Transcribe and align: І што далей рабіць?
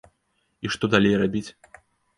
І 0.67 0.73
што 0.77 0.91
далей 0.97 1.15
рабіць? 1.27 1.47